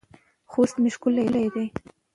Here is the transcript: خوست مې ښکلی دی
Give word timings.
خوست 0.51 0.75
مې 0.83 0.89
ښکلی 0.95 1.47
دی 1.53 1.65